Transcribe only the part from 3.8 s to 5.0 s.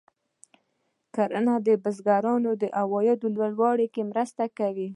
کې مرسته کوي.